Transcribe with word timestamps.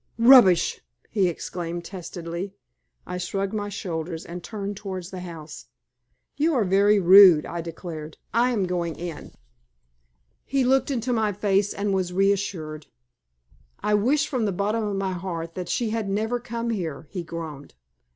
"Rubbish!" 0.17 0.81
he 1.11 1.27
exclaimed, 1.27 1.85
testily. 1.85 2.55
I 3.05 3.19
shrugged 3.19 3.53
my 3.53 3.69
shoulders 3.69 4.25
and 4.25 4.43
turned 4.43 4.75
towards 4.75 5.11
the 5.11 5.19
house. 5.19 5.67
"You 6.37 6.55
are 6.55 6.63
very 6.65 6.99
rude," 6.99 7.45
I 7.45 7.61
declared. 7.61 8.17
"I 8.33 8.49
am 8.49 8.63
going 8.65 8.95
in." 8.95 9.31
He 10.43 10.63
looked 10.63 10.89
into 10.89 11.13
my 11.13 11.31
face 11.33 11.71
and 11.71 11.93
was 11.93 12.13
reassured. 12.13 12.87
"I 13.81 13.93
wish 13.93 14.27
from 14.27 14.45
the 14.45 14.51
bottom 14.51 14.83
of 14.85 14.95
my 14.95 15.13
heart 15.13 15.53
that 15.53 15.69
she 15.69 15.91
had 15.91 16.09
never 16.09 16.39
come 16.39 16.71
here," 16.71 17.05
he 17.11 17.21
groaned. 17.21 17.75